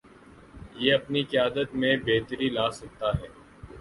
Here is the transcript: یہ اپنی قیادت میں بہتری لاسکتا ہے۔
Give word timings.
یہ 0.75 0.93
اپنی 0.93 1.21
قیادت 1.23 1.75
میں 1.75 1.95
بہتری 2.05 2.49
لاسکتا 2.49 3.09
ہے۔ 3.19 3.27